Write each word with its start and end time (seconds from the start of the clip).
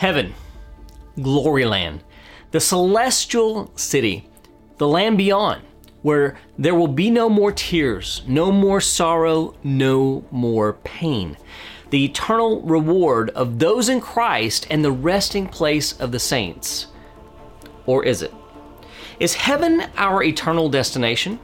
Heaven, 0.00 0.32
glory 1.20 1.66
land, 1.66 2.02
the 2.52 2.58
celestial 2.58 3.70
city, 3.76 4.30
the 4.78 4.88
land 4.88 5.18
beyond, 5.18 5.60
where 6.00 6.38
there 6.56 6.74
will 6.74 6.88
be 6.88 7.10
no 7.10 7.28
more 7.28 7.52
tears, 7.52 8.22
no 8.26 8.50
more 8.50 8.80
sorrow, 8.80 9.54
no 9.62 10.24
more 10.30 10.72
pain. 10.84 11.36
The 11.90 12.02
eternal 12.02 12.62
reward 12.62 13.28
of 13.36 13.58
those 13.58 13.90
in 13.90 14.00
Christ 14.00 14.66
and 14.70 14.82
the 14.82 14.90
resting 14.90 15.46
place 15.46 15.92
of 16.00 16.12
the 16.12 16.18
saints. 16.18 16.86
Or 17.84 18.02
is 18.02 18.22
it? 18.22 18.32
Is 19.18 19.34
heaven 19.34 19.82
our 19.98 20.22
eternal 20.22 20.70
destination? 20.70 21.38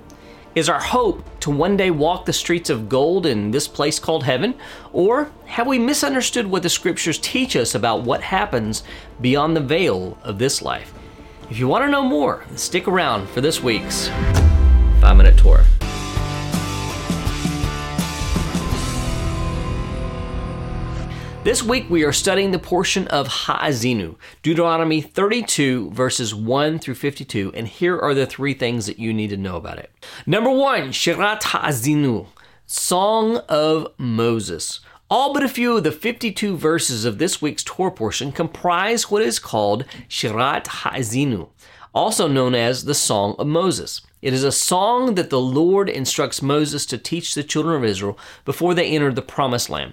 Is 0.57 0.71
our 0.71 0.81
hope 0.81 1.23
to 1.41 1.51
one 1.51 1.77
day 1.77 1.91
walk 1.91 2.25
the 2.25 2.33
streets 2.33 2.71
of 2.71 2.89
gold 2.89 3.27
in 3.27 3.51
this 3.51 3.69
place 3.69 3.99
called 3.99 4.25
heaven? 4.25 4.55
Or 4.91 5.31
have 5.45 5.67
we 5.67 5.79
misunderstood 5.79 6.47
what 6.47 6.63
the 6.63 6.71
scriptures 6.71 7.19
teach 7.19 7.57
us 7.57 7.75
about 7.75 8.05
what 8.05 8.23
happens 8.23 8.83
beyond 9.21 9.55
the 9.55 9.61
veil 9.61 10.17
of 10.23 10.39
this 10.39 10.63
life? 10.63 10.95
If 11.51 11.59
you 11.59 11.69
want 11.69 11.85
to 11.85 11.91
know 11.91 12.03
more, 12.03 12.43
stick 12.55 12.89
around 12.89 13.29
for 13.29 13.43
this 13.43 13.63
week's 13.63 14.09
5 15.03 15.15
Minute 15.19 15.37
Torah. 15.37 15.67
This 21.47 21.63
week 21.63 21.89
we 21.89 22.03
are 22.03 22.11
studying 22.11 22.51
the 22.51 22.59
portion 22.59 23.07
of 23.07 23.29
Ha'azinu, 23.29 24.17
Deuteronomy 24.43 25.01
32, 25.01 25.93
verses 25.93 26.35
1 26.35 26.81
through 26.81 26.97
52, 26.97 27.53
and 27.55 27.69
here 27.69 27.97
are 27.97 28.15
the 28.15 28.27
three 28.27 28.53
things 28.53 28.87
that 28.87 28.99
you 28.99 29.15
need 29.15 29.31
to 29.31 29.37
know 29.37 29.55
about 29.55 29.79
it. 29.79 29.93
Number 30.27 30.51
one, 30.51 30.89
Shirat 30.89 31.45
Ha'azinu, 31.45 32.27
Song 32.67 33.37
of 33.49 33.87
Moses. 33.97 34.81
All 35.09 35.33
but 35.33 35.45
a 35.45 35.49
few 35.49 35.77
of 35.77 35.85
the 35.85 35.93
52 35.93 36.57
verses 36.57 37.05
of 37.05 37.19
this 37.19 37.41
week's 37.41 37.63
Torah 37.63 37.93
portion 37.93 38.33
comprise 38.33 39.09
what 39.09 39.23
is 39.23 39.39
called 39.39 39.85
Shirat 40.09 40.67
Ha'azinu, 40.67 41.49
also 41.95 42.27
known 42.27 42.57
as 42.57 42.87
the 42.87 42.93
Song 42.95 43.37
of 43.39 43.47
Moses. 43.47 44.01
It 44.21 44.33
is 44.33 44.43
a 44.43 44.51
song 44.51 45.15
that 45.15 45.31
the 45.31 45.41
Lord 45.41 45.89
instructs 45.89 46.43
Moses 46.43 46.85
to 46.87 46.99
teach 46.99 47.37
the 47.37 47.45
children 47.45 47.77
of 47.77 47.85
Israel 47.85 48.19
before 48.45 48.75
they 48.75 48.89
enter 48.89 49.13
the 49.13 49.23
Promised 49.23 49.71
Land. 49.71 49.93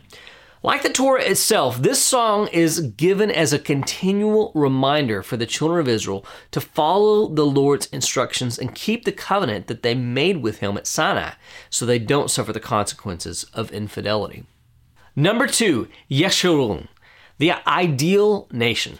Like 0.65 0.81
the 0.81 0.89
Torah 0.89 1.21
itself, 1.21 1.81
this 1.81 2.01
song 2.01 2.47
is 2.47 2.79
given 2.79 3.29
as 3.29 3.51
a 3.51 3.59
continual 3.59 4.53
reminder 4.55 5.21
for 5.21 5.35
the 5.35 5.45
children 5.45 5.81
of 5.81 5.89
Israel 5.89 6.25
to 6.51 6.61
follow 6.61 7.27
the 7.27 7.45
Lord's 7.45 7.87
instructions 7.87 8.57
and 8.57 8.73
keep 8.73 9.03
the 9.03 9.11
covenant 9.11 9.67
that 9.67 9.83
they 9.83 9.93
made 9.93 10.37
with 10.37 10.59
him 10.59 10.77
at 10.77 10.87
Sinai 10.87 11.33
so 11.69 11.85
they 11.85 11.99
don't 11.99 12.31
suffer 12.31 12.53
the 12.53 12.61
consequences 12.61 13.43
of 13.53 13.73
infidelity. 13.73 14.45
Number 15.17 15.47
two, 15.47 15.89
Yeshurun, 16.09 16.87
the 17.39 17.51
ideal 17.67 18.47
nation. 18.49 18.99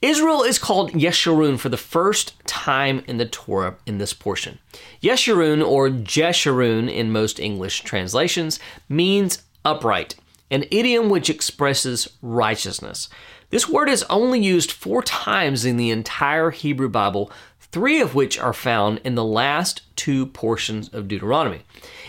Israel 0.00 0.44
is 0.44 0.60
called 0.60 0.92
Yeshurun 0.92 1.58
for 1.58 1.70
the 1.70 1.76
first 1.76 2.38
time 2.46 3.02
in 3.08 3.16
the 3.16 3.26
Torah 3.26 3.78
in 3.84 3.98
this 3.98 4.12
portion. 4.12 4.60
Yeshurun, 5.02 5.66
or 5.66 5.90
Jeshurun 5.90 6.88
in 6.88 7.10
most 7.10 7.40
English 7.40 7.80
translations, 7.80 8.60
means 8.88 9.42
upright 9.64 10.14
an 10.50 10.64
idiom 10.70 11.08
which 11.08 11.30
expresses 11.30 12.08
righteousness. 12.22 13.08
This 13.50 13.68
word 13.68 13.88
is 13.88 14.04
only 14.04 14.42
used 14.42 14.72
four 14.72 15.02
times 15.02 15.64
in 15.64 15.76
the 15.76 15.90
entire 15.90 16.50
Hebrew 16.50 16.88
Bible, 16.88 17.30
three 17.60 18.00
of 18.00 18.14
which 18.14 18.38
are 18.38 18.52
found 18.52 19.00
in 19.04 19.14
the 19.14 19.24
last 19.24 19.82
two 19.96 20.26
portions 20.26 20.88
of 20.88 21.08
Deuteronomy. 21.08 21.62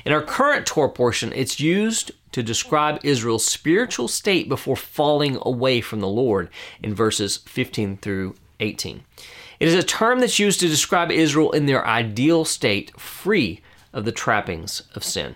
In 0.06 0.13
our 0.13 0.22
current 0.22 0.66
Torah 0.66 0.89
portion, 0.89 1.33
it's 1.33 1.59
used 1.59 2.11
to 2.31 2.44
describe 2.44 3.00
Israel's 3.03 3.45
spiritual 3.45 4.08
state 4.08 4.50
before 4.50 4.75
falling 4.75 5.38
away 5.41 5.81
from 5.81 6.02
the 6.02 6.08
Lord 6.08 6.50
in 6.83 6.94
verses 6.94 7.38
15 7.38 7.97
through 7.97 8.36
18. 8.59 9.03
It 9.59 9.67
is 9.67 9.73
a 9.73 9.83
term 9.83 10.19
that's 10.19 10.39
used 10.39 10.59
to 10.59 10.67
describe 10.67 11.11
Israel 11.11 11.52
in 11.52 11.66
their 11.66 11.86
ideal 11.88 12.45
state, 12.45 13.00
free 13.00 13.61
of 13.94 14.06
the 14.06 14.11
trappings 14.11 14.84
of 14.94 15.03
sin. 15.03 15.35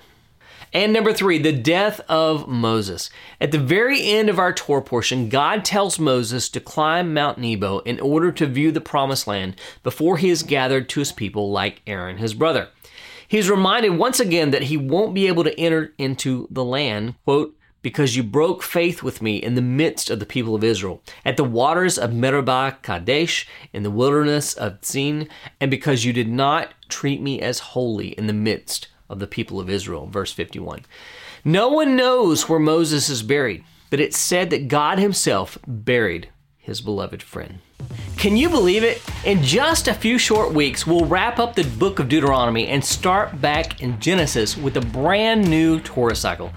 And 0.72 0.94
number 0.94 1.14
three, 1.14 1.40
the 1.40 1.52
death 1.52 2.00
of 2.08 2.48
Moses. 2.48 3.10
At 3.42 3.52
the 3.52 3.58
very 3.58 4.04
end 4.04 4.30
of 4.30 4.38
our 4.38 4.54
Torah 4.54 4.84
portion, 4.84 5.28
God 5.28 5.66
tells 5.66 5.98
Moses 5.98 6.48
to 6.50 6.60
climb 6.60 7.14
Mount 7.14 7.40
Nebo 7.40 7.80
in 7.80 8.00
order 8.00 8.32
to 8.34 8.46
view 8.46 8.72
the 8.72 8.82
promised 8.82 9.26
land 9.26 9.56
before 9.82 10.18
he 10.18 10.30
is 10.30 10.44
gathered 10.44 10.88
to 10.90 11.00
his 11.00 11.12
people 11.12 11.52
like 11.52 11.82
Aaron, 11.88 12.18
his 12.18 12.36
brother. 12.36 12.70
He's 13.28 13.50
reminded 13.50 13.92
once 13.92 14.20
again 14.20 14.52
that 14.52 14.64
he 14.64 14.78
won't 14.78 15.14
be 15.14 15.28
able 15.28 15.44
to 15.44 15.60
enter 15.60 15.94
into 15.98 16.48
the 16.52 16.64
land, 16.64 17.16
quote, 17.26 17.56
because 17.82 18.16
you 18.16 18.24
broke 18.24 18.62
faith 18.62 19.02
with 19.02 19.22
me 19.22 19.38
in 19.38 19.56
the 19.56 19.62
midst 19.62 20.10
of 20.10 20.20
the 20.20 20.26
people 20.26 20.54
of 20.54 20.64
Israel, 20.64 21.02
at 21.24 21.38
the 21.38 21.44
waters 21.44 21.98
of 21.98 22.14
Meribah 22.14 22.78
Kadesh, 22.82 23.48
in 23.72 23.84
the 23.84 23.92
wilderness 23.92 24.54
of 24.54 24.84
Zin, 24.84 25.30
and 25.62 25.72
because 25.72 26.06
you 26.06 26.12
did 26.12 26.28
not 26.28 26.74
treat 26.90 27.22
me 27.22 27.40
as 27.40 27.60
holy 27.60 28.10
in 28.10 28.28
the 28.28 28.34
midst 28.34 28.90
of 29.10 29.20
the 29.20 29.28
people 29.28 29.60
of 29.60 29.70
Israel. 29.70 30.08
Verse 30.08 30.32
51. 30.32 30.86
No 31.44 31.70
one 31.70 31.96
knows 31.96 32.48
where 32.48 32.60
Moses 32.60 33.10
is 33.10 33.24
buried, 33.24 33.64
but 33.90 34.00
it's 34.00 34.18
said 34.18 34.50
that 34.50 34.68
God 34.68 35.00
himself 35.00 35.58
buried 35.66 36.30
his 36.58 36.82
beloved 36.82 37.24
friend. 37.24 37.60
Can 38.18 38.36
you 38.36 38.50
believe 38.50 38.84
it? 38.84 39.02
In 39.26 39.42
just 39.42 39.88
a 39.88 39.94
few 39.94 40.18
short 40.18 40.54
weeks, 40.54 40.86
we'll 40.86 41.06
wrap 41.06 41.40
up 41.40 41.56
the 41.56 41.64
book 41.64 42.00
of 42.00 42.10
Deuteronomy 42.10 42.68
and 42.68 42.84
start 42.84 43.40
back 43.40 43.82
in 43.82 44.00
Genesis 44.00 44.58
with 44.58 44.76
a 44.76 44.82
brand 44.82 45.50
new 45.50 45.80
Torah 45.80 46.16
cycle. 46.16 46.52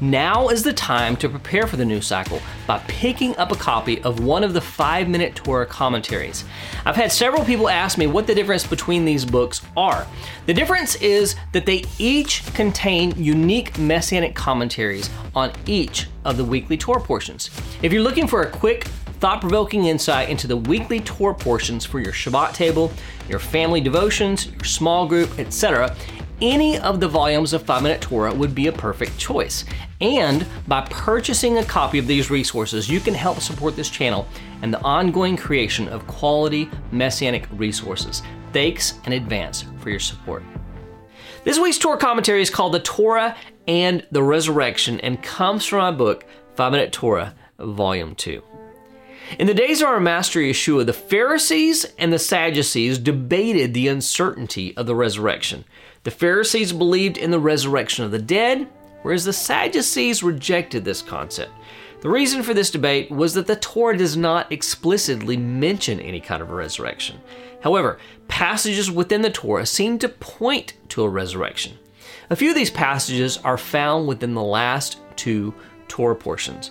Now 0.00 0.48
is 0.48 0.62
the 0.62 0.74
time 0.74 1.16
to 1.16 1.28
prepare 1.28 1.66
for 1.66 1.78
the 1.78 1.84
new 1.84 2.02
cycle 2.02 2.42
by 2.66 2.80
picking 2.86 3.34
up 3.36 3.50
a 3.50 3.56
copy 3.56 4.02
of 4.02 4.20
one 4.20 4.44
of 4.44 4.52
the 4.52 4.60
five 4.60 5.08
minute 5.08 5.34
Torah 5.34 5.64
commentaries. 5.64 6.44
I've 6.84 6.96
had 6.96 7.10
several 7.10 7.44
people 7.44 7.70
ask 7.70 7.96
me 7.96 8.06
what 8.06 8.26
the 8.26 8.34
difference 8.34 8.66
between 8.66 9.06
these 9.06 9.24
books 9.24 9.62
are. 9.74 10.06
The 10.44 10.52
difference 10.52 10.96
is 10.96 11.34
that 11.52 11.64
they 11.64 11.84
each 11.98 12.44
contain 12.52 13.14
unique 13.16 13.78
messianic 13.78 14.34
commentaries 14.34 15.08
on 15.34 15.52
each 15.64 16.08
of 16.26 16.36
the 16.36 16.44
weekly 16.44 16.76
Torah 16.76 17.00
portions. 17.00 17.50
If 17.80 17.90
you're 17.90 18.02
looking 18.02 18.28
for 18.28 18.42
a 18.42 18.50
quick, 18.50 18.84
thought 19.20 19.40
provoking 19.40 19.86
insight 19.86 20.28
into 20.28 20.46
the 20.46 20.56
weekly 20.58 21.00
Torah 21.00 21.34
portions 21.34 21.86
for 21.86 22.00
your 22.00 22.12
Shabbat 22.12 22.52
table, 22.52 22.92
your 23.30 23.38
family 23.38 23.80
devotions, 23.80 24.46
your 24.46 24.64
small 24.64 25.06
group, 25.06 25.38
etc., 25.38 25.96
any 26.40 26.78
of 26.78 27.00
the 27.00 27.08
volumes 27.08 27.52
of 27.52 27.62
5 27.62 27.82
Minute 27.82 28.00
Torah 28.00 28.34
would 28.34 28.54
be 28.54 28.66
a 28.66 28.72
perfect 28.72 29.16
choice. 29.18 29.64
And 30.00 30.46
by 30.68 30.82
purchasing 30.82 31.58
a 31.58 31.64
copy 31.64 31.98
of 31.98 32.06
these 32.06 32.30
resources, 32.30 32.88
you 32.88 33.00
can 33.00 33.14
help 33.14 33.40
support 33.40 33.76
this 33.76 33.88
channel 33.88 34.26
and 34.62 34.72
the 34.72 34.82
ongoing 34.82 35.36
creation 35.36 35.88
of 35.88 36.06
quality 36.06 36.68
messianic 36.92 37.46
resources. 37.52 38.22
Thanks 38.52 38.94
in 39.06 39.14
advance 39.14 39.64
for 39.78 39.90
your 39.90 40.00
support. 40.00 40.42
This 41.44 41.58
week's 41.58 41.78
Torah 41.78 41.98
commentary 41.98 42.42
is 42.42 42.50
called 42.50 42.74
The 42.74 42.80
Torah 42.80 43.36
and 43.68 44.06
the 44.10 44.22
Resurrection 44.22 45.00
and 45.00 45.22
comes 45.22 45.64
from 45.64 45.78
my 45.78 45.90
book, 45.90 46.24
5 46.54 46.72
Minute 46.72 46.92
Torah, 46.92 47.34
Volume 47.58 48.14
2. 48.14 48.42
In 49.38 49.48
the 49.48 49.54
days 49.54 49.82
of 49.82 49.88
our 49.88 49.98
Master 49.98 50.38
Yeshua, 50.38 50.86
the 50.86 50.92
Pharisees 50.92 51.84
and 51.98 52.12
the 52.12 52.18
Sadducees 52.18 52.96
debated 52.96 53.74
the 53.74 53.88
uncertainty 53.88 54.74
of 54.76 54.86
the 54.86 54.94
resurrection. 54.94 55.64
The 56.04 56.12
Pharisees 56.12 56.72
believed 56.72 57.18
in 57.18 57.32
the 57.32 57.40
resurrection 57.40 58.04
of 58.04 58.12
the 58.12 58.20
dead, 58.20 58.68
whereas 59.02 59.24
the 59.24 59.32
Sadducees 59.32 60.22
rejected 60.22 60.84
this 60.84 61.02
concept. 61.02 61.50
The 62.02 62.08
reason 62.08 62.44
for 62.44 62.54
this 62.54 62.70
debate 62.70 63.10
was 63.10 63.34
that 63.34 63.48
the 63.48 63.56
Torah 63.56 63.98
does 63.98 64.16
not 64.16 64.52
explicitly 64.52 65.36
mention 65.36 65.98
any 65.98 66.20
kind 66.20 66.40
of 66.40 66.50
a 66.50 66.54
resurrection. 66.54 67.20
However, 67.62 67.98
passages 68.28 68.92
within 68.92 69.22
the 69.22 69.30
Torah 69.30 69.66
seem 69.66 69.98
to 69.98 70.08
point 70.08 70.74
to 70.90 71.02
a 71.02 71.08
resurrection. 71.08 71.76
A 72.30 72.36
few 72.36 72.50
of 72.50 72.54
these 72.54 72.70
passages 72.70 73.38
are 73.38 73.58
found 73.58 74.06
within 74.06 74.34
the 74.34 74.42
last 74.42 74.98
two 75.16 75.52
Torah 75.88 76.14
portions. 76.14 76.70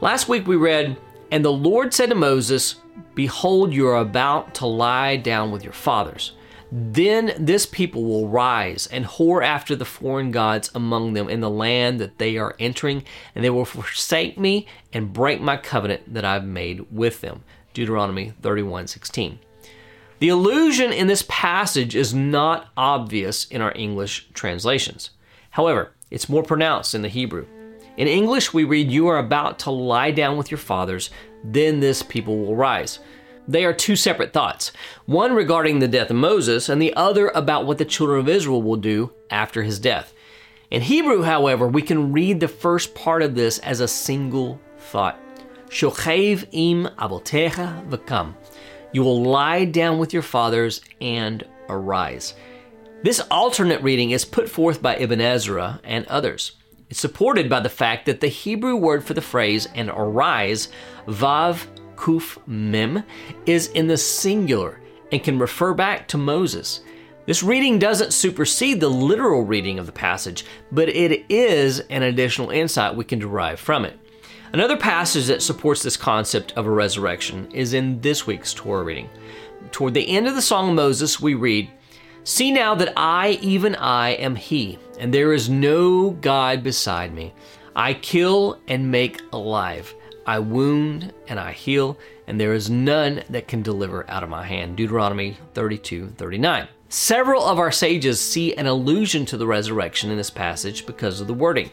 Last 0.00 0.28
week 0.28 0.46
we 0.48 0.56
read, 0.56 0.96
And 1.30 1.44
the 1.44 1.52
Lord 1.52 1.92
said 1.92 2.10
to 2.10 2.14
Moses, 2.14 2.76
Behold, 3.14 3.72
you 3.72 3.88
are 3.88 3.98
about 3.98 4.54
to 4.56 4.66
lie 4.66 5.16
down 5.16 5.50
with 5.50 5.64
your 5.64 5.72
fathers. 5.72 6.32
Then 6.70 7.32
this 7.38 7.64
people 7.64 8.04
will 8.04 8.28
rise 8.28 8.86
and 8.88 9.04
whore 9.04 9.44
after 9.44 9.76
the 9.76 9.84
foreign 9.84 10.30
gods 10.32 10.70
among 10.74 11.12
them 11.12 11.28
in 11.28 11.40
the 11.40 11.50
land 11.50 12.00
that 12.00 12.18
they 12.18 12.36
are 12.36 12.56
entering, 12.58 13.04
and 13.34 13.44
they 13.44 13.50
will 13.50 13.64
forsake 13.64 14.38
me 14.38 14.66
and 14.92 15.12
break 15.12 15.40
my 15.40 15.56
covenant 15.56 16.12
that 16.12 16.24
I've 16.24 16.44
made 16.44 16.92
with 16.92 17.20
them. 17.20 17.44
Deuteronomy 17.72 18.32
31 18.42 18.88
16. 18.88 19.38
The 20.18 20.28
allusion 20.30 20.92
in 20.92 21.06
this 21.06 21.24
passage 21.28 21.94
is 21.94 22.14
not 22.14 22.68
obvious 22.76 23.44
in 23.46 23.60
our 23.60 23.72
English 23.76 24.28
translations. 24.32 25.10
However, 25.50 25.92
it's 26.10 26.28
more 26.28 26.42
pronounced 26.42 26.94
in 26.94 27.02
the 27.02 27.08
Hebrew. 27.08 27.46
In 27.96 28.08
English, 28.08 28.52
we 28.52 28.64
read, 28.64 28.90
You 28.90 29.08
are 29.08 29.18
about 29.18 29.58
to 29.60 29.70
lie 29.70 30.10
down 30.10 30.36
with 30.36 30.50
your 30.50 30.58
fathers, 30.58 31.10
then 31.42 31.80
this 31.80 32.02
people 32.02 32.38
will 32.38 32.56
rise. 32.56 32.98
They 33.48 33.64
are 33.64 33.72
two 33.72 33.96
separate 33.96 34.32
thoughts 34.32 34.72
one 35.06 35.34
regarding 35.34 35.78
the 35.78 35.88
death 35.88 36.10
of 36.10 36.16
Moses, 36.16 36.68
and 36.68 36.82
the 36.82 36.94
other 36.94 37.28
about 37.28 37.64
what 37.66 37.78
the 37.78 37.84
children 37.84 38.20
of 38.20 38.28
Israel 38.28 38.62
will 38.62 38.76
do 38.76 39.12
after 39.30 39.62
his 39.62 39.78
death. 39.78 40.12
In 40.70 40.82
Hebrew, 40.82 41.22
however, 41.22 41.68
we 41.68 41.82
can 41.82 42.12
read 42.12 42.40
the 42.40 42.48
first 42.48 42.94
part 42.94 43.22
of 43.22 43.34
this 43.34 43.58
as 43.60 43.80
a 43.80 43.88
single 43.88 44.60
thought. 44.78 45.18
Shochev 45.68 46.46
im 46.52 46.88
avotecha 46.98 47.88
v'kam. 47.88 48.34
You 48.92 49.02
will 49.02 49.22
lie 49.22 49.64
down 49.64 49.98
with 49.98 50.12
your 50.12 50.22
fathers 50.22 50.80
and 51.00 51.44
arise. 51.68 52.34
This 53.02 53.20
alternate 53.30 53.82
reading 53.82 54.10
is 54.10 54.24
put 54.24 54.48
forth 54.48 54.82
by 54.82 54.96
Ibn 54.96 55.20
Ezra 55.20 55.80
and 55.84 56.06
others. 56.06 56.52
It's 56.88 57.00
supported 57.00 57.48
by 57.48 57.60
the 57.60 57.68
fact 57.68 58.06
that 58.06 58.20
the 58.20 58.28
Hebrew 58.28 58.76
word 58.76 59.02
for 59.02 59.14
the 59.14 59.20
phrase 59.20 59.66
and 59.74 59.90
arise, 59.90 60.68
vav 61.08 61.66
kuf 61.96 62.38
mem, 62.46 63.02
is 63.44 63.68
in 63.68 63.88
the 63.88 63.96
singular 63.96 64.80
and 65.10 65.22
can 65.22 65.38
refer 65.38 65.74
back 65.74 66.06
to 66.08 66.18
Moses. 66.18 66.82
This 67.26 67.42
reading 67.42 67.80
doesn't 67.80 68.12
supersede 68.12 68.78
the 68.78 68.88
literal 68.88 69.42
reading 69.42 69.80
of 69.80 69.86
the 69.86 69.92
passage, 69.92 70.44
but 70.70 70.88
it 70.88 71.24
is 71.28 71.80
an 71.80 72.04
additional 72.04 72.50
insight 72.50 72.94
we 72.94 73.04
can 73.04 73.18
derive 73.18 73.58
from 73.58 73.84
it. 73.84 73.98
Another 74.52 74.76
passage 74.76 75.26
that 75.26 75.42
supports 75.42 75.82
this 75.82 75.96
concept 75.96 76.52
of 76.52 76.66
a 76.66 76.70
resurrection 76.70 77.50
is 77.50 77.74
in 77.74 78.00
this 78.00 78.28
week's 78.28 78.54
Torah 78.54 78.84
reading. 78.84 79.10
Toward 79.72 79.94
the 79.94 80.08
end 80.08 80.28
of 80.28 80.36
the 80.36 80.42
Song 80.42 80.68
of 80.68 80.76
Moses, 80.76 81.20
we 81.20 81.34
read, 81.34 81.68
See 82.26 82.50
now 82.50 82.74
that 82.74 82.92
I, 82.96 83.38
even 83.40 83.76
I, 83.76 84.08
am 84.08 84.34
He, 84.34 84.80
and 84.98 85.14
there 85.14 85.32
is 85.32 85.48
no 85.48 86.10
God 86.10 86.64
beside 86.64 87.14
me. 87.14 87.32
I 87.76 87.94
kill 87.94 88.58
and 88.66 88.90
make 88.90 89.22
alive. 89.32 89.94
I 90.26 90.40
wound 90.40 91.14
and 91.28 91.38
I 91.38 91.52
heal, 91.52 91.96
and 92.26 92.40
there 92.40 92.52
is 92.52 92.68
none 92.68 93.22
that 93.30 93.46
can 93.46 93.62
deliver 93.62 94.10
out 94.10 94.24
of 94.24 94.28
my 94.28 94.42
hand. 94.42 94.76
Deuteronomy 94.76 95.36
32 95.54 96.14
39. 96.16 96.66
Several 96.88 97.44
of 97.44 97.60
our 97.60 97.70
sages 97.70 98.20
see 98.20 98.56
an 98.56 98.66
allusion 98.66 99.24
to 99.26 99.36
the 99.36 99.46
resurrection 99.46 100.10
in 100.10 100.16
this 100.16 100.28
passage 100.28 100.84
because 100.84 101.20
of 101.20 101.28
the 101.28 101.32
wording. 101.34 101.70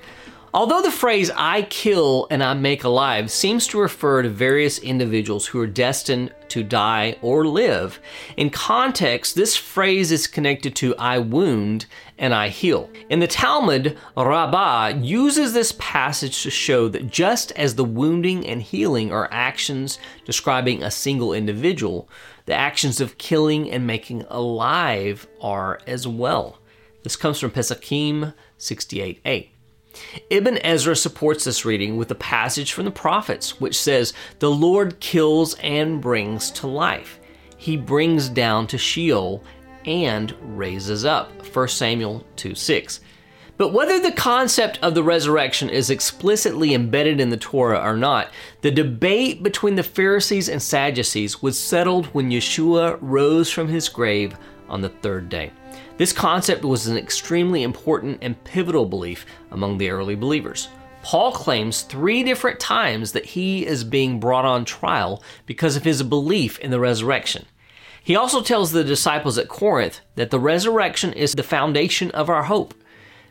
Although 0.56 0.84
the 0.84 0.92
phrase 0.92 1.32
I 1.36 1.64
kill 1.64 2.28
and 2.30 2.44
I 2.44 2.54
make 2.54 2.84
alive 2.84 3.32
seems 3.32 3.66
to 3.68 3.80
refer 3.80 4.22
to 4.22 4.30
various 4.30 4.78
individuals 4.78 5.48
who 5.48 5.60
are 5.60 5.66
destined 5.66 6.32
to 6.50 6.64
die 6.64 7.16
or 7.24 7.48
live, 7.48 8.00
in 8.38 8.52
context, 8.52 9.34
this 9.34 9.56
phrase 9.56 10.12
is 10.12 10.28
connected 10.28 10.76
to 10.76 10.96
I 10.98 11.18
wound 11.18 11.88
and 12.20 12.36
I 12.36 12.50
heal. 12.50 12.88
In 13.10 13.20
the 13.20 13.26
Talmud, 13.26 13.98
Rabbah 14.16 15.00
uses 15.02 15.54
this 15.54 15.74
passage 15.80 16.44
to 16.44 16.52
show 16.52 16.88
that 16.88 17.10
just 17.10 17.52
as 17.54 17.74
the 17.74 17.84
wounding 17.84 18.46
and 18.46 18.62
healing 18.62 19.12
are 19.12 19.30
actions 19.32 19.98
describing 20.24 20.84
a 20.84 20.92
single 20.92 21.34
individual, 21.34 22.08
the 22.46 22.54
actions 22.54 23.02
of 23.02 23.18
killing 23.18 23.72
and 23.72 23.88
making 23.88 24.24
alive 24.30 25.28
are 25.42 25.80
as 25.88 26.08
well. 26.08 26.60
This 27.02 27.16
comes 27.16 27.40
from 27.40 27.50
Pesachim 27.50 28.36
68a. 28.60 29.53
Ibn 30.30 30.58
Ezra 30.66 30.96
supports 30.96 31.44
this 31.44 31.66
reading 31.66 31.98
with 31.98 32.12
a 32.12 32.16
passage 32.16 32.74
from 32.74 32.86
the 32.86 32.92
prophets, 32.92 33.60
which 33.60 33.80
says, 33.80 34.14
The 34.40 34.52
Lord 34.52 35.00
kills 35.00 35.56
and 35.56 36.02
brings 36.02 36.52
to 36.52 36.68
life. 36.68 37.20
He 37.58 37.78
brings 37.78 38.30
down 38.30 38.68
to 38.68 38.78
Sheol 38.78 39.44
and 39.86 40.36
raises 40.58 41.06
up. 41.06 41.32
1 41.46 41.68
Samuel 41.68 42.26
2 42.36 42.56
6. 42.56 43.00
But 43.56 43.72
whether 43.72 44.00
the 44.00 44.12
concept 44.12 44.80
of 44.82 44.96
the 44.96 45.04
resurrection 45.04 45.70
is 45.70 45.90
explicitly 45.90 46.74
embedded 46.74 47.20
in 47.20 47.30
the 47.30 47.38
Torah 47.38 47.80
or 47.80 47.96
not, 47.96 48.32
the 48.62 48.72
debate 48.72 49.44
between 49.44 49.76
the 49.76 49.84
Pharisees 49.84 50.50
and 50.50 50.62
Sadducees 50.62 51.42
was 51.42 51.58
settled 51.58 52.08
when 52.08 52.32
Yeshua 52.32 52.98
rose 53.00 53.52
from 53.52 53.68
his 53.68 53.90
grave 53.90 54.36
on 54.74 54.82
the 54.82 54.90
third 54.90 55.30
day. 55.30 55.52
This 55.98 56.12
concept 56.12 56.66
was 56.66 56.88
an 56.88 56.98
extremely 56.98 57.62
important 57.62 58.18
and 58.24 58.44
pivotal 58.44 58.88
belief 58.88 59.26
among 59.52 59.78
the 59.78 59.92
early 59.92 60.16
believers. 60.16 60.68
Paul 61.04 61.32
claims 61.32 61.84
three 61.84 62.24
different 62.24 62.60
times 62.60 63.12
that 63.12 63.26
he 63.26 63.66
is 63.66 63.84
being 63.84 64.20
brought 64.20 64.46
on 64.46 64.66
trial 64.66 65.22
because 65.46 65.76
of 65.76 65.84
his 65.84 66.02
belief 66.02 66.58
in 66.60 66.72
the 66.72 66.80
resurrection. 66.80 67.46
He 68.04 68.16
also 68.16 68.42
tells 68.42 68.72
the 68.72 68.84
disciples 68.84 69.38
at 69.38 69.48
Corinth 69.48 70.02
that 70.16 70.32
the 70.32 70.40
resurrection 70.40 71.14
is 71.14 71.36
the 71.36 71.44
foundation 71.44 72.10
of 72.12 72.30
our 72.30 72.44
hope. 72.44 72.74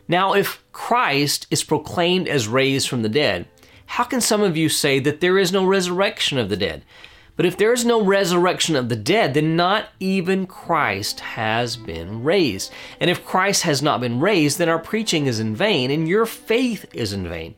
Now, 0.06 0.34
if 0.34 0.62
Christ 0.72 1.46
is 1.50 1.64
proclaimed 1.64 2.28
as 2.28 2.46
raised 2.46 2.88
from 2.88 3.02
the 3.02 3.08
dead, 3.08 3.48
how 3.86 4.04
can 4.04 4.20
some 4.20 4.42
of 4.42 4.56
you 4.56 4.68
say 4.68 5.00
that 5.00 5.20
there 5.20 5.38
is 5.38 5.50
no 5.50 5.64
resurrection 5.64 6.38
of 6.38 6.48
the 6.48 6.56
dead? 6.56 6.84
But 7.34 7.46
if 7.46 7.56
there 7.56 7.72
is 7.72 7.84
no 7.84 8.02
resurrection 8.02 8.76
of 8.76 8.88
the 8.88 8.96
dead, 8.96 9.34
then 9.34 9.56
not 9.56 9.88
even 9.98 10.46
Christ 10.46 11.20
has 11.20 11.76
been 11.76 12.22
raised. 12.22 12.70
And 13.00 13.08
if 13.08 13.24
Christ 13.24 13.62
has 13.62 13.82
not 13.82 14.00
been 14.00 14.20
raised, 14.20 14.58
then 14.58 14.68
our 14.68 14.78
preaching 14.78 15.26
is 15.26 15.40
in 15.40 15.56
vain 15.56 15.90
and 15.90 16.06
your 16.06 16.26
faith 16.26 16.84
is 16.92 17.12
in 17.12 17.26
vain. 17.28 17.54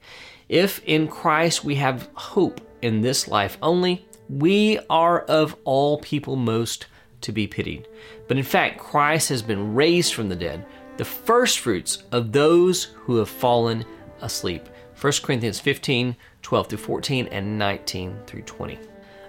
If 0.48 0.82
in 0.84 1.08
Christ 1.08 1.64
we 1.64 1.74
have 1.76 2.08
hope 2.14 2.60
in 2.82 3.00
this 3.00 3.26
life 3.26 3.58
only, 3.62 4.06
we 4.28 4.78
are 4.88 5.20
of 5.22 5.56
all 5.64 5.98
people 5.98 6.36
most 6.36 6.86
to 7.22 7.32
be 7.32 7.46
pitied. 7.46 7.88
But 8.28 8.36
in 8.36 8.44
fact, 8.44 8.78
Christ 8.78 9.28
has 9.30 9.42
been 9.42 9.74
raised 9.74 10.14
from 10.14 10.28
the 10.28 10.36
dead, 10.36 10.64
the 10.98 11.04
first 11.04 11.58
fruits 11.58 12.04
of 12.12 12.32
those 12.32 12.84
who 12.94 13.16
have 13.16 13.28
fallen 13.28 13.84
asleep. 14.20 14.68
1 15.00 15.12
Corinthians 15.22 15.58
15, 15.58 16.14
12 16.42 16.66
through 16.68 16.78
14, 16.78 17.26
and 17.28 17.58
19 17.58 18.16
through 18.26 18.42
20. 18.42 18.78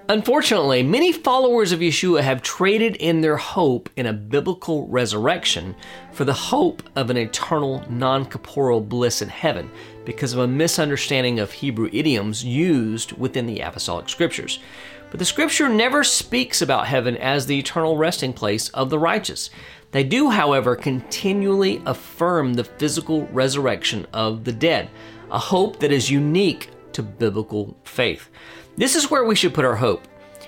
Unfortunately, 0.07 0.83
many 0.83 1.11
followers 1.11 1.71
of 1.71 1.79
Yeshua 1.79 2.21
have 2.21 2.43
traded 2.43 2.95
in 2.97 3.21
their 3.21 3.37
hope 3.37 3.89
in 3.95 4.05
a 4.05 4.13
biblical 4.13 4.87
resurrection 4.87 5.75
for 6.11 6.25
the 6.25 6.33
hope 6.33 6.83
of 6.95 7.09
an 7.09 7.17
eternal, 7.17 7.83
non 7.89 8.23
corporeal 8.27 8.81
bliss 8.81 9.23
in 9.23 9.29
heaven 9.29 9.71
because 10.05 10.31
of 10.33 10.39
a 10.39 10.47
misunderstanding 10.47 11.39
of 11.39 11.51
Hebrew 11.51 11.89
idioms 11.91 12.45
used 12.45 13.13
within 13.13 13.47
the 13.47 13.61
apostolic 13.61 14.07
scriptures. 14.07 14.59
But 15.09 15.17
the 15.17 15.25
scripture 15.25 15.69
never 15.69 16.03
speaks 16.03 16.61
about 16.61 16.85
heaven 16.85 17.17
as 17.17 17.47
the 17.47 17.57
eternal 17.57 17.97
resting 17.97 18.31
place 18.31 18.69
of 18.69 18.91
the 18.91 18.99
righteous. 18.99 19.49
They 19.89 20.03
do, 20.03 20.29
however, 20.29 20.75
continually 20.75 21.81
affirm 21.87 22.53
the 22.53 22.63
physical 22.63 23.25
resurrection 23.27 24.05
of 24.13 24.43
the 24.43 24.51
dead, 24.51 24.87
a 25.31 25.39
hope 25.39 25.79
that 25.79 25.91
is 25.91 26.11
unique 26.11 26.69
to 26.93 27.01
biblical 27.01 27.75
faith. 27.83 28.29
This 28.77 28.95
is 28.97 29.09
where 29.09 29.23
we 29.23 29.35
should 29.35 29.53
put 29.53 29.63
our 29.63 29.77
hope. 29.77 30.05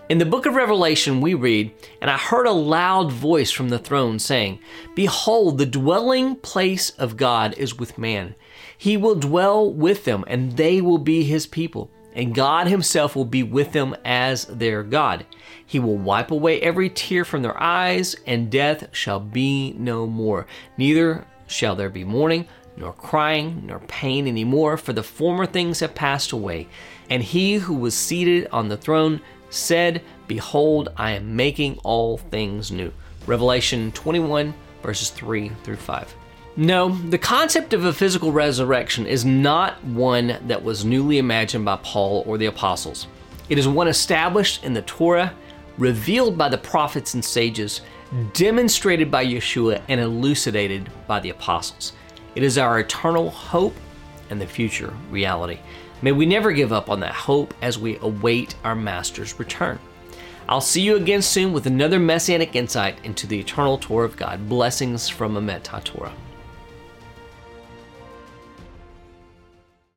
In 0.10 0.18
the 0.18 0.26
book 0.26 0.46
of 0.46 0.56
Revelation, 0.56 1.22
we 1.22 1.34
read, 1.34 1.72
And 2.02 2.12
I 2.12 2.18
heard 2.18 2.46
a 2.46 2.52
loud 2.52 3.10
voice 3.10 3.52
from 3.52 3.70
the 3.70 3.80
throne 3.80 4.20
saying, 4.20 4.60
Behold, 4.96 5.58
the 5.58 5.66
dwelling 5.66 6.36
place 6.36 6.90
of 6.92 7.16
God 7.16 7.54
is 7.58 7.78
with 7.78 7.98
man. 7.98 8.36
He 8.78 8.98
will 8.98 9.16
dwell 9.16 9.72
with 9.72 10.04
them, 10.04 10.26
and 10.28 10.58
they 10.58 10.82
will 10.82 10.98
be 10.98 11.24
his 11.24 11.48
people. 11.48 11.90
And 12.14 12.36
God 12.36 12.68
himself 12.68 13.16
will 13.16 13.26
be 13.26 13.44
with 13.44 13.72
them 13.72 13.96
as 14.04 14.46
their 14.46 14.84
God. 14.84 15.26
He 15.66 15.80
will 15.80 15.98
wipe 15.98 16.32
away 16.32 16.62
every 16.62 16.90
tear 16.90 17.24
from 17.24 17.44
their 17.44 17.62
eyes, 17.62 18.14
and 18.26 18.52
death 18.52 18.90
shall 18.92 19.22
be 19.22 19.72
no 19.74 20.06
more. 20.06 20.48
Neither 20.78 21.26
shall 21.48 21.78
there 21.78 21.90
be 21.90 22.04
mourning, 22.04 22.46
nor 22.76 22.92
crying, 22.94 23.64
nor 23.66 23.80
pain 23.80 24.28
any 24.28 24.44
more, 24.44 24.78
for 24.78 24.94
the 24.94 25.04
former 25.04 25.46
things 25.46 25.80
have 25.80 25.96
passed 25.96 26.32
away. 26.32 26.68
And 27.10 27.24
he 27.24 27.56
who 27.56 27.74
was 27.74 27.96
seated 27.96 28.48
on 28.52 28.68
the 28.68 28.78
throne 28.78 29.22
said, 29.50 30.02
Behold, 30.28 30.90
I 30.98 31.12
am 31.12 31.36
making 31.36 31.78
all 31.84 32.18
things 32.18 32.72
new. 32.72 32.92
Revelation 33.26 33.92
21, 33.94 34.54
verses 34.82 35.10
3 35.10 35.50
through 35.64 35.78
5. 35.78 36.16
No, 36.60 36.90
the 36.90 37.18
concept 37.20 37.74
of 37.74 37.86
a 37.86 37.94
physical 37.94 38.32
resurrection 38.32 39.06
is 39.06 39.24
not 39.24 39.84
one 39.84 40.40
that 40.48 40.64
was 40.64 40.84
newly 40.84 41.20
imagined 41.20 41.66
by 41.66 41.78
Paul 41.84 42.24
or 42.26 42.38
the 42.38 42.48
apostles. 42.48 43.08
It 43.48 43.58
is 43.58 43.68
one 43.68 43.88
established 43.88 44.64
in 44.64 44.74
the 44.74 44.82
Torah, 44.82 45.34
revealed 45.78 46.38
by 46.38 46.50
the 46.50 46.58
prophets 46.58 47.14
and 47.14 47.24
sages, 47.24 47.82
demonstrated 48.34 49.12
by 49.12 49.26
Yeshua, 49.26 49.82
and 49.88 50.02
elucidated 50.02 50.90
by 51.06 51.20
the 51.20 51.30
apostles. 51.30 51.94
It 52.36 52.44
is 52.44 52.58
our 52.58 52.80
eternal 52.80 53.30
hope 53.30 53.76
and 54.30 54.42
the 54.42 54.48
future 54.48 54.94
reality. 55.12 55.60
May 56.02 56.12
we 56.12 56.26
never 56.26 56.52
give 56.52 56.72
up 56.72 56.90
on 56.90 57.00
that 57.00 57.14
hope 57.14 57.54
as 57.62 57.80
we 57.80 57.98
await 58.00 58.56
our 58.64 58.76
Master's 58.76 59.40
return. 59.40 59.80
I'll 60.48 60.62
see 60.62 60.82
you 60.82 60.96
again 60.96 61.22
soon 61.22 61.52
with 61.52 61.66
another 61.66 62.00
messianic 62.00 62.56
insight 62.56 63.04
into 63.04 63.28
the 63.28 63.40
eternal 63.40 63.78
Torah 63.78 64.06
of 64.06 64.16
God. 64.16 64.48
Blessings 64.48 65.10
from 65.10 65.34
Emet 65.34 65.64
HaTorah. 65.64 66.14